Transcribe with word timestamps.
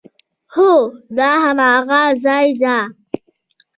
هو، 0.53 0.71
دا 1.17 1.31
هماغه 1.43 2.01
ځای 2.23 2.47
ده 2.61 2.77